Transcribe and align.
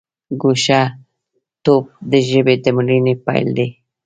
ګوښه 0.41 0.81
توب 1.63 1.85
د 2.11 2.13
ژبې 2.29 2.55
د 2.63 2.65
مړینې 2.75 3.13
پیل 3.25 3.47
دی. 3.57 3.69